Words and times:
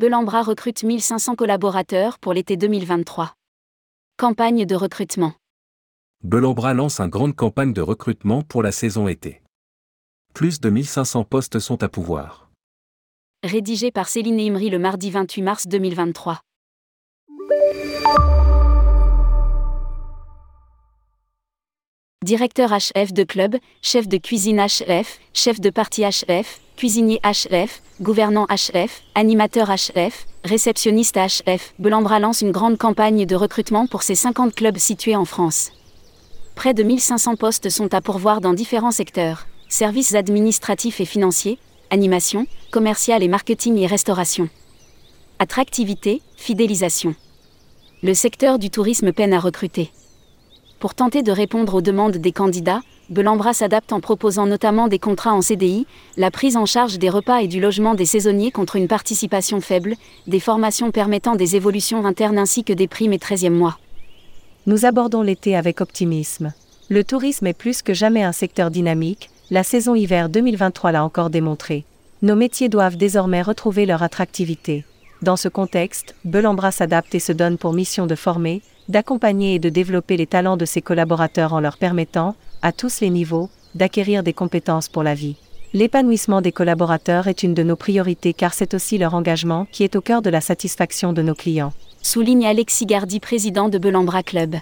Belambra 0.00 0.42
recrute 0.42 0.82
1500 0.82 1.34
collaborateurs 1.34 2.18
pour 2.18 2.32
l'été 2.32 2.56
2023. 2.56 3.34
Campagne 4.16 4.64
de 4.64 4.74
recrutement. 4.74 5.34
Belambra 6.24 6.72
lance 6.72 7.00
une 7.00 7.10
grande 7.10 7.36
campagne 7.36 7.74
de 7.74 7.82
recrutement 7.82 8.40
pour 8.40 8.62
la 8.62 8.72
saison 8.72 9.08
été. 9.08 9.42
Plus 10.32 10.58
de 10.58 10.70
1500 10.70 11.24
postes 11.24 11.58
sont 11.58 11.82
à 11.82 11.90
pouvoir. 11.90 12.50
Rédigé 13.44 13.90
par 13.90 14.08
Céline 14.08 14.40
Imri 14.40 14.70
le 14.70 14.78
mardi 14.78 15.10
28 15.10 15.42
mars 15.42 15.66
2023. 15.66 16.40
Directeur 22.22 22.70
HF 22.70 23.14
de 23.14 23.24
club, 23.24 23.56
chef 23.80 24.06
de 24.06 24.18
cuisine 24.18 24.60
HF, 24.60 25.18
chef 25.32 25.58
de 25.58 25.70
partie 25.70 26.02
HF, 26.02 26.60
cuisinier 26.76 27.18
HF, 27.24 27.80
gouvernant 28.02 28.46
HF, 28.50 29.00
animateur 29.14 29.68
HF, 29.70 30.26
réceptionniste 30.44 31.16
HF. 31.16 31.72
Belambra 31.78 32.18
lance 32.18 32.42
une 32.42 32.50
grande 32.50 32.76
campagne 32.76 33.24
de 33.24 33.34
recrutement 33.34 33.86
pour 33.86 34.02
ses 34.02 34.14
50 34.14 34.54
clubs 34.54 34.76
situés 34.76 35.16
en 35.16 35.24
France. 35.24 35.70
Près 36.56 36.74
de 36.74 36.82
1500 36.82 37.36
postes 37.36 37.70
sont 37.70 37.94
à 37.94 38.02
pourvoir 38.02 38.42
dans 38.42 38.52
différents 38.52 38.90
secteurs 38.90 39.46
services 39.70 40.14
administratifs 40.14 41.00
et 41.00 41.06
financiers, 41.06 41.58
animation, 41.88 42.46
commercial 42.70 43.22
et 43.22 43.28
marketing 43.28 43.78
et 43.78 43.86
restauration. 43.86 44.50
Attractivité, 45.38 46.20
fidélisation. 46.36 47.14
Le 48.02 48.12
secteur 48.12 48.58
du 48.58 48.68
tourisme 48.68 49.10
peine 49.14 49.32
à 49.32 49.40
recruter. 49.40 49.90
Pour 50.80 50.94
tenter 50.94 51.22
de 51.22 51.30
répondre 51.30 51.74
aux 51.74 51.82
demandes 51.82 52.16
des 52.16 52.32
candidats, 52.32 52.80
Belambra 53.10 53.52
s'adapte 53.52 53.92
en 53.92 54.00
proposant 54.00 54.46
notamment 54.46 54.88
des 54.88 54.98
contrats 54.98 55.34
en 55.34 55.42
CDI, 55.42 55.86
la 56.16 56.30
prise 56.30 56.56
en 56.56 56.64
charge 56.64 56.98
des 56.98 57.10
repas 57.10 57.42
et 57.42 57.48
du 57.48 57.60
logement 57.60 57.94
des 57.94 58.06
saisonniers 58.06 58.50
contre 58.50 58.76
une 58.76 58.88
participation 58.88 59.60
faible, 59.60 59.94
des 60.26 60.40
formations 60.40 60.90
permettant 60.90 61.36
des 61.36 61.54
évolutions 61.54 62.06
internes 62.06 62.38
ainsi 62.38 62.64
que 62.64 62.72
des 62.72 62.88
primes 62.88 63.12
et 63.12 63.18
13e 63.18 63.50
mois. 63.50 63.78
Nous 64.66 64.86
abordons 64.86 65.20
l'été 65.20 65.54
avec 65.54 65.82
optimisme. 65.82 66.54
Le 66.88 67.04
tourisme 67.04 67.46
est 67.46 67.52
plus 67.52 67.82
que 67.82 67.92
jamais 67.92 68.22
un 68.22 68.32
secteur 68.32 68.70
dynamique, 68.70 69.28
la 69.50 69.64
saison 69.64 69.94
hiver 69.94 70.30
2023 70.30 70.92
l'a 70.92 71.04
encore 71.04 71.28
démontré. 71.28 71.84
Nos 72.22 72.36
métiers 72.36 72.70
doivent 72.70 72.96
désormais 72.96 73.42
retrouver 73.42 73.84
leur 73.84 74.02
attractivité. 74.02 74.86
Dans 75.20 75.36
ce 75.36 75.48
contexte, 75.48 76.14
Belambra 76.24 76.70
s'adapte 76.70 77.14
et 77.14 77.20
se 77.20 77.32
donne 77.32 77.58
pour 77.58 77.74
mission 77.74 78.06
de 78.06 78.14
former, 78.14 78.62
d'accompagner 78.90 79.54
et 79.54 79.58
de 79.58 79.68
développer 79.68 80.16
les 80.16 80.26
talents 80.26 80.56
de 80.56 80.64
ses 80.64 80.82
collaborateurs 80.82 81.52
en 81.52 81.60
leur 81.60 81.78
permettant, 81.78 82.34
à 82.62 82.72
tous 82.72 83.00
les 83.00 83.10
niveaux, 83.10 83.48
d'acquérir 83.74 84.22
des 84.22 84.32
compétences 84.32 84.88
pour 84.88 85.02
la 85.02 85.14
vie. 85.14 85.36
L'épanouissement 85.72 86.40
des 86.40 86.50
collaborateurs 86.50 87.28
est 87.28 87.44
une 87.44 87.54
de 87.54 87.62
nos 87.62 87.76
priorités 87.76 88.34
car 88.34 88.54
c'est 88.54 88.74
aussi 88.74 88.98
leur 88.98 89.14
engagement 89.14 89.66
qui 89.70 89.84
est 89.84 89.94
au 89.94 90.00
cœur 90.00 90.20
de 90.20 90.30
la 90.30 90.40
satisfaction 90.40 91.12
de 91.12 91.22
nos 91.22 91.34
clients. 91.34 91.72
Souligne 92.02 92.46
Alexis 92.46 92.86
Gardi, 92.86 93.20
président 93.20 93.68
de 93.68 93.78
Belambra 93.78 94.22
Club. 94.22 94.56